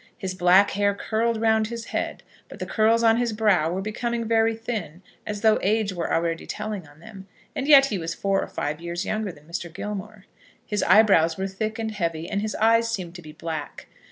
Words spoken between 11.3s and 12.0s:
were thick and